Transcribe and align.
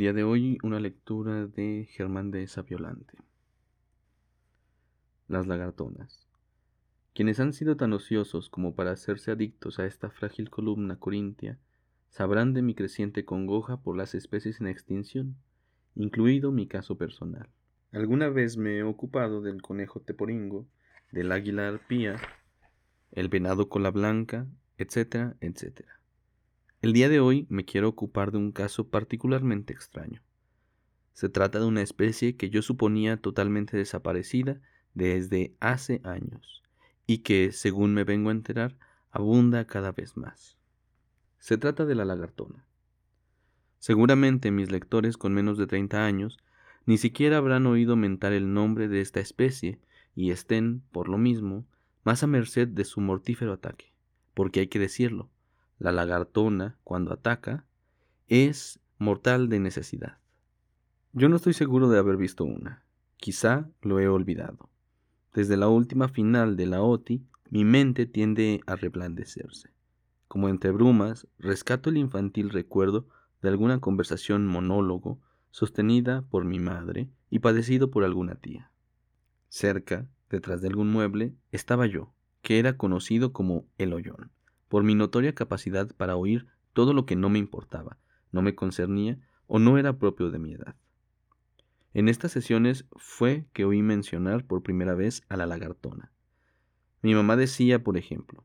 día 0.00 0.14
de 0.14 0.24
hoy 0.24 0.56
una 0.62 0.80
lectura 0.80 1.46
de 1.46 1.86
Germán 1.90 2.30
de 2.30 2.46
Saviolante. 2.46 3.18
Las 5.28 5.46
lagartonas. 5.46 6.26
Quienes 7.14 7.38
han 7.38 7.52
sido 7.52 7.76
tan 7.76 7.92
ociosos 7.92 8.48
como 8.48 8.74
para 8.74 8.92
hacerse 8.92 9.30
adictos 9.30 9.78
a 9.78 9.84
esta 9.84 10.08
frágil 10.08 10.48
columna 10.48 10.96
corintia, 10.96 11.58
sabrán 12.08 12.54
de 12.54 12.62
mi 12.62 12.74
creciente 12.74 13.26
congoja 13.26 13.82
por 13.82 13.94
las 13.94 14.14
especies 14.14 14.62
en 14.62 14.68
extinción, 14.68 15.36
incluido 15.94 16.50
mi 16.50 16.66
caso 16.66 16.96
personal. 16.96 17.50
Alguna 17.92 18.30
vez 18.30 18.56
me 18.56 18.78
he 18.78 18.82
ocupado 18.82 19.42
del 19.42 19.60
conejo 19.60 20.00
teporingo, 20.00 20.66
del 21.12 21.30
águila 21.30 21.68
arpía, 21.68 22.18
el 23.12 23.28
venado 23.28 23.68
cola 23.68 23.90
blanca, 23.90 24.46
etcétera, 24.78 25.36
etcétera. 25.42 25.99
El 26.82 26.94
día 26.94 27.10
de 27.10 27.20
hoy 27.20 27.46
me 27.50 27.66
quiero 27.66 27.88
ocupar 27.88 28.32
de 28.32 28.38
un 28.38 28.52
caso 28.52 28.88
particularmente 28.88 29.74
extraño. 29.74 30.22
Se 31.12 31.28
trata 31.28 31.58
de 31.58 31.66
una 31.66 31.82
especie 31.82 32.36
que 32.36 32.48
yo 32.48 32.62
suponía 32.62 33.18
totalmente 33.18 33.76
desaparecida 33.76 34.62
desde 34.94 35.54
hace 35.60 36.00
años 36.04 36.62
y 37.06 37.18
que, 37.18 37.52
según 37.52 37.92
me 37.92 38.04
vengo 38.04 38.30
a 38.30 38.32
enterar, 38.32 38.78
abunda 39.10 39.66
cada 39.66 39.92
vez 39.92 40.16
más. 40.16 40.56
Se 41.38 41.58
trata 41.58 41.84
de 41.84 41.94
la 41.94 42.06
lagartona. 42.06 42.64
Seguramente 43.78 44.50
mis 44.50 44.70
lectores 44.70 45.18
con 45.18 45.34
menos 45.34 45.58
de 45.58 45.66
30 45.66 46.06
años 46.06 46.38
ni 46.86 46.96
siquiera 46.96 47.36
habrán 47.36 47.66
oído 47.66 47.94
mentar 47.94 48.32
el 48.32 48.54
nombre 48.54 48.88
de 48.88 49.02
esta 49.02 49.20
especie 49.20 49.80
y 50.14 50.30
estén, 50.30 50.82
por 50.92 51.10
lo 51.10 51.18
mismo, 51.18 51.66
más 52.04 52.22
a 52.22 52.26
merced 52.26 52.68
de 52.68 52.86
su 52.86 53.02
mortífero 53.02 53.52
ataque, 53.52 53.92
porque 54.32 54.60
hay 54.60 54.68
que 54.68 54.78
decirlo, 54.78 55.28
la 55.80 55.92
lagartona, 55.92 56.76
cuando 56.84 57.12
ataca, 57.12 57.64
es 58.28 58.80
mortal 58.98 59.48
de 59.48 59.58
necesidad. 59.58 60.18
Yo 61.12 61.28
no 61.28 61.36
estoy 61.36 61.54
seguro 61.54 61.88
de 61.88 61.98
haber 61.98 62.16
visto 62.16 62.44
una. 62.44 62.84
Quizá 63.16 63.68
lo 63.80 63.98
he 63.98 64.06
olvidado. 64.06 64.68
Desde 65.32 65.56
la 65.56 65.68
última 65.68 66.08
final 66.08 66.56
de 66.56 66.66
la 66.66 66.82
OTI, 66.82 67.26
mi 67.48 67.64
mente 67.64 68.06
tiende 68.06 68.60
a 68.66 68.76
reblandecerse. 68.76 69.70
Como 70.28 70.48
entre 70.48 70.70
brumas, 70.70 71.26
rescato 71.38 71.90
el 71.90 71.96
infantil 71.96 72.50
recuerdo 72.50 73.08
de 73.42 73.48
alguna 73.48 73.80
conversación 73.80 74.46
monólogo 74.46 75.18
sostenida 75.50 76.22
por 76.30 76.44
mi 76.44 76.60
madre 76.60 77.08
y 77.30 77.38
padecido 77.38 77.90
por 77.90 78.04
alguna 78.04 78.34
tía. 78.34 78.70
Cerca, 79.48 80.06
detrás 80.28 80.60
de 80.60 80.68
algún 80.68 80.92
mueble, 80.92 81.34
estaba 81.50 81.86
yo, 81.86 82.12
que 82.42 82.58
era 82.58 82.76
conocido 82.76 83.32
como 83.32 83.66
el 83.78 83.94
hoyón 83.94 84.30
por 84.70 84.84
mi 84.84 84.94
notoria 84.94 85.34
capacidad 85.34 85.90
para 85.96 86.14
oír 86.14 86.46
todo 86.72 86.94
lo 86.94 87.04
que 87.04 87.16
no 87.16 87.28
me 87.28 87.40
importaba, 87.40 87.98
no 88.30 88.40
me 88.40 88.54
concernía 88.54 89.18
o 89.48 89.58
no 89.58 89.78
era 89.78 89.98
propio 89.98 90.30
de 90.30 90.38
mi 90.38 90.54
edad. 90.54 90.76
En 91.92 92.08
estas 92.08 92.30
sesiones 92.30 92.86
fue 92.96 93.46
que 93.52 93.64
oí 93.64 93.82
mencionar 93.82 94.46
por 94.46 94.62
primera 94.62 94.94
vez 94.94 95.24
a 95.28 95.36
la 95.36 95.46
lagartona. 95.46 96.12
Mi 97.02 97.16
mamá 97.16 97.34
decía, 97.34 97.82
por 97.82 97.96
ejemplo, 97.96 98.44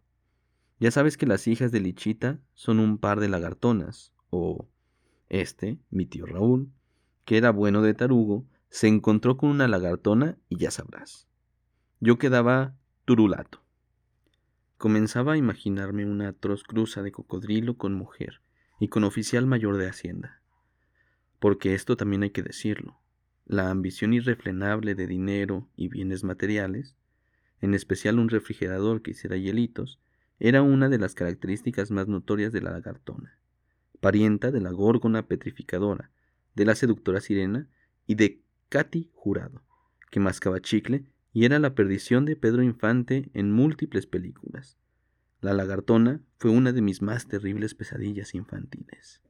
ya 0.80 0.90
sabes 0.90 1.16
que 1.16 1.28
las 1.28 1.48
hijas 1.48 1.72
de 1.72 1.80
Lichita 1.80 2.40
son 2.56 2.80
un 2.80 2.98
par 2.98 3.20
de 3.20 3.30
lagartonas, 3.30 4.12
o 4.32 4.68
este, 5.30 5.78
mi 5.92 6.08
tío 6.08 6.26
Raúl, 6.26 6.72
que 7.24 7.38
era 7.38 7.52
bueno 7.52 7.84
de 7.84 7.94
tarugo, 7.94 8.48
se 8.70 8.88
encontró 8.88 9.38
con 9.38 9.52
una 9.52 9.68
lagartona 9.68 10.40
y 10.50 10.58
ya 10.58 10.72
sabrás. 10.72 11.28
Yo 12.00 12.18
quedaba 12.18 12.76
turulato. 13.06 13.65
Comenzaba 14.78 15.34
a 15.34 15.38
imaginarme 15.38 16.06
una 16.06 16.30
atroz 16.30 16.64
cruza 16.64 17.02
de 17.02 17.12
cocodrilo 17.12 17.78
con 17.78 17.94
mujer 17.94 18.42
y 18.80 18.90
con 18.90 19.06
oficial 19.06 19.46
mayor 19.46 19.78
de 19.78 19.88
Hacienda. 19.88 20.42
Porque 21.40 21.74
esto 21.74 21.96
también 21.96 22.24
hay 22.24 22.32
que 22.32 22.44
decirlo. 22.44 23.00
La 23.46 23.70
ambición 23.70 24.14
irrefrenable 24.14 24.96
de 24.96 25.08
dinero 25.08 25.70
y 25.78 25.88
bienes 25.88 26.24
materiales, 26.24 26.96
en 27.62 27.74
especial 27.74 28.20
un 28.20 28.28
refrigerador 28.28 29.02
que 29.02 29.12
hiciera 29.12 29.38
hielitos, 29.38 30.00
era 30.40 30.62
una 30.62 30.90
de 30.90 30.98
las 30.98 31.16
características 31.16 31.92
más 31.92 32.08
notorias 32.08 32.52
de 32.52 32.62
la 32.62 32.72
lagartona, 32.72 33.40
parienta 34.02 34.52
de 34.52 34.60
la 34.60 34.72
górgona 34.72 35.28
petrificadora, 35.28 36.12
de 36.54 36.66
la 36.66 36.76
seductora 36.76 37.22
sirena 37.22 37.70
y 38.06 38.16
de 38.16 38.42
Katy 38.70 39.10
Jurado, 39.14 39.62
que 40.12 40.20
mascaba 40.20 40.60
chicle 40.60 41.06
y 41.36 41.44
era 41.44 41.60
la 41.60 41.76
perdición 41.76 42.24
de 42.24 42.38
Pedro 42.38 42.64
Infante 42.64 43.30
en 43.34 43.52
múltiples 43.52 44.08
películas. 44.08 44.78
La 45.42 45.54
lagartona 45.54 46.22
fue 46.38 46.50
una 46.50 46.72
de 46.72 46.82
mis 46.82 47.02
más 47.02 47.28
terribles 47.28 47.76
pesadillas 47.76 48.34
infantiles. 48.36 49.22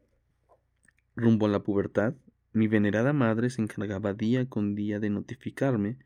Rumbo 1.16 1.48
a 1.48 1.50
la 1.50 1.64
pubertad, 1.64 2.14
mi 2.54 2.68
venerada 2.68 3.12
madre 3.12 3.50
se 3.50 3.64
encargaba 3.64 4.14
día 4.14 4.48
con 4.48 4.76
día 4.76 5.00
de 5.00 5.10
notificarme 5.10 5.98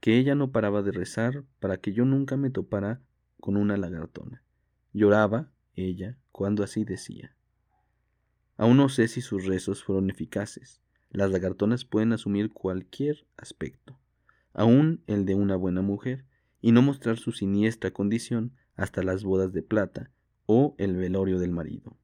que 0.00 0.18
ella 0.18 0.34
no 0.34 0.50
paraba 0.50 0.82
de 0.82 0.90
rezar 0.90 1.44
para 1.60 1.76
que 1.76 1.92
yo 1.92 2.04
nunca 2.04 2.36
me 2.36 2.50
topara 2.50 3.00
con 3.38 3.56
una 3.56 3.76
lagartona. 3.76 4.42
Lloraba, 4.92 5.52
ella, 5.76 6.18
cuando 6.32 6.64
así 6.64 6.82
decía. 6.82 7.32
Aún 8.56 8.76
no 8.76 8.88
sé 8.88 9.06
si 9.06 9.20
sus 9.20 9.44
rezos 9.46 9.84
fueron 9.84 10.10
eficaces. 10.10 10.80
Las 11.10 11.30
lagartonas 11.30 11.84
pueden 11.84 12.12
asumir 12.12 12.50
cualquier 12.50 13.24
aspecto 13.36 14.00
aún 14.54 15.02
el 15.06 15.26
de 15.26 15.34
una 15.34 15.56
buena 15.56 15.82
mujer, 15.82 16.24
y 16.62 16.72
no 16.72 16.80
mostrar 16.80 17.18
su 17.18 17.32
siniestra 17.32 17.90
condición 17.90 18.52
hasta 18.76 19.02
las 19.02 19.22
bodas 19.22 19.52
de 19.52 19.62
plata 19.62 20.10
o 20.46 20.74
el 20.78 20.96
velorio 20.96 21.38
del 21.38 21.50
marido. 21.50 21.98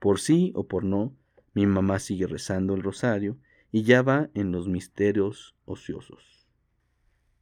Por 0.00 0.18
sí 0.18 0.50
o 0.56 0.66
por 0.66 0.82
no, 0.82 1.14
mi 1.54 1.66
mamá 1.66 2.00
sigue 2.00 2.26
rezando 2.26 2.74
el 2.74 2.82
rosario 2.82 3.38
y 3.70 3.84
ya 3.84 4.02
va 4.02 4.30
en 4.34 4.50
los 4.50 4.68
misterios 4.68 5.54
ociosos. 5.64 6.48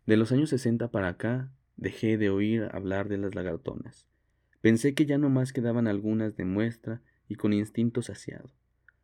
De 0.07 0.17
los 0.17 0.33
años 0.33 0.51
sesenta 0.51 0.91
para 0.91 1.09
acá 1.09 1.53
dejé 1.77 2.19
de 2.19 2.31
oír 2.31 2.69
hablar 2.73 3.09
de 3.09 3.17
las 3.17 3.35
lagartonas. 3.35 4.07
Pensé 4.61 4.95
que 4.95 5.07
ya 5.07 5.17
no 5.17 5.31
más 5.31 5.53
quedaban 5.53 5.87
algunas 5.87 6.37
de 6.37 6.45
muestra 6.45 7.01
y 7.29 7.37
con 7.37 7.53
instinto 7.53 8.03
saciado. 8.03 8.53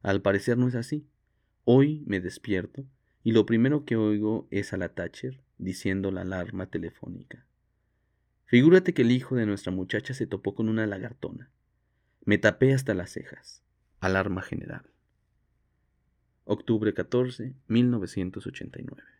Al 0.03 0.21
parecer 0.21 0.59
no 0.59 0.69
es 0.69 0.75
así. 0.75 1.09
Hoy 1.65 2.05
me 2.07 2.21
despierto 2.21 2.85
y 3.27 3.33
lo 3.33 3.45
primero 3.45 3.85
que 3.85 3.97
oigo 3.97 4.47
es 4.53 4.73
a 4.73 4.77
la 4.77 4.91
Thatcher 4.91 5.41
diciendo 5.59 6.13
la 6.13 6.21
alarma 6.21 6.67
telefónica. 6.67 7.45
Figúrate 8.45 8.95
que 8.95 9.03
el 9.03 9.11
hijo 9.11 9.35
de 9.35 9.47
nuestra 9.47 9.73
muchacha 9.73 10.15
se 10.15 10.29
topó 10.29 10.55
con 10.55 10.69
una 10.69 10.87
lagartona. 10.87 11.51
Me 12.25 12.39
tapé 12.39 12.73
hasta 12.73 12.95
las 12.95 13.11
cejas. 13.11 13.65
Alarma 13.99 14.43
general. 14.43 14.93
Octubre 16.45 16.95
14, 16.95 17.57
1989. 17.67 19.16